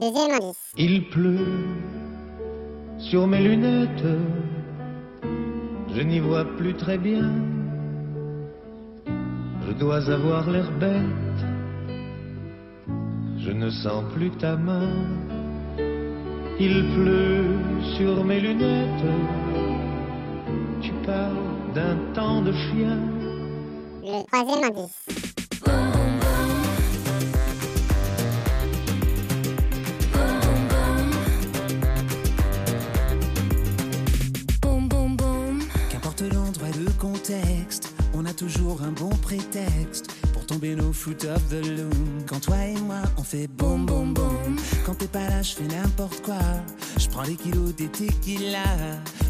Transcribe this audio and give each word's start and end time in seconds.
Le 0.00 0.06
deuxième 0.06 0.30
indice. 0.30 0.72
Il 0.76 1.08
pleut 1.08 1.66
sur 2.98 3.26
mes 3.26 3.40
lunettes, 3.40 4.06
je 5.92 6.02
n'y 6.02 6.20
vois 6.20 6.44
plus 6.56 6.74
très 6.74 6.98
bien. 6.98 7.28
Je 9.66 9.72
dois 9.72 10.08
avoir 10.08 10.48
l'air 10.50 10.70
bête, 10.78 11.40
je 13.38 13.50
ne 13.50 13.70
sens 13.70 14.04
plus 14.14 14.30
ta 14.30 14.54
main. 14.56 14.92
Il 16.60 16.84
pleut 16.94 17.58
sur 17.96 18.24
mes 18.24 18.40
lunettes, 18.40 19.12
tu 20.80 20.92
parles 21.04 21.74
d'un 21.74 21.96
temps 22.14 22.40
de 22.42 22.52
chien. 22.52 22.98
Le 24.02 24.24
troisième 24.26 24.64
indice. 24.64 25.17
Bon 38.98 39.10
prétexte 39.22 40.06
pour 40.32 40.44
tomber 40.46 40.74
nos 40.74 40.92
foot 40.92 41.24
of 41.24 41.42
the 41.48 41.64
loom. 41.64 42.24
Quand 42.26 42.40
toi 42.40 42.56
et 42.64 42.80
moi 42.80 43.02
on 43.16 43.22
fait 43.22 43.46
boum 43.46 43.86
boum 43.86 44.14
boum. 44.14 44.56
Quand 44.84 44.94
t'es 44.94 45.06
pas 45.06 45.28
là, 45.28 45.42
je 45.42 45.54
fais 45.54 45.64
n'importe 45.64 46.22
quoi. 46.22 46.38
Je 46.98 47.08
prends 47.08 47.22
les 47.22 47.36
kilos 47.36 47.74
des 47.76 47.88
tequila. 47.88 48.64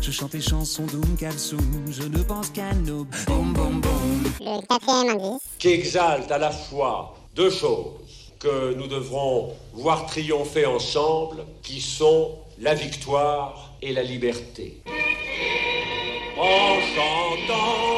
Je 0.01 0.11
chante 0.11 0.35
les 0.35 0.41
chansons 0.41 0.87
d'Oum 0.87 1.17
Kalsoum. 1.19 1.85
Je 1.91 2.05
ne 2.05 2.23
pense 2.23 2.51
qu'à 2.51 2.73
nos 2.75 3.07
boum 3.27 3.53
boum 3.53 3.81
boum. 3.81 4.23
Le 4.41 4.67
quatrième 4.67 5.21
indice. 5.21 5.43
qui 5.59 5.69
exalte 5.69 6.31
à 6.31 6.39
la 6.39 6.51
fois 6.51 7.17
deux 7.35 7.51
choses 7.51 8.33
que 8.39 8.75
nous 8.75 8.87
devrons 8.87 9.53
voir 9.75 10.07
triompher 10.07 10.67
ensemble, 10.67 11.45
qui 11.63 11.81
sont 11.81 12.39
la 12.61 12.75
victoire 12.75 13.75
et 13.83 13.93
la 13.93 14.03
liberté. 14.03 14.81
En 16.39 16.75
chantant, 16.95 17.98